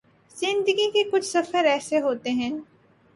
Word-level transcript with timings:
زندگی 0.35 0.89
کے 0.91 1.03
کچھ 1.11 1.25
سفر 1.25 1.65
ایسے 1.65 1.99
ہوتے 2.01 2.31
ہیں 2.31 2.51